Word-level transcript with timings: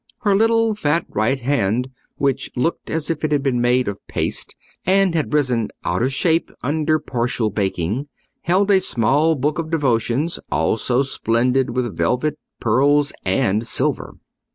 Her 0.21 0.35
little 0.35 0.73
fat 0.73 1.05
right 1.09 1.39
hand, 1.39 1.91
which 2.15 2.49
looked 2.55 2.89
as 2.89 3.11
if 3.11 3.23
it 3.23 3.31
had 3.31 3.43
been 3.43 3.61
made 3.61 3.87
of 3.87 3.99
paste, 4.07 4.55
and 4.83 5.13
had 5.13 5.31
risen 5.31 5.67
out 5.85 6.01
of 6.01 6.11
shape 6.11 6.49
under 6.63 6.97
partial 6.97 7.51
baking, 7.51 8.07
held 8.41 8.71
a 8.71 8.81
small 8.81 9.35
book 9.35 9.59
of 9.59 9.69
devotions, 9.69 10.39
also 10.51 11.03
splendid 11.03 11.75
with 11.75 11.95
velvet, 11.95 12.39
pearls, 12.59 13.13
and 13.25 13.67
silver. 13.67 14.15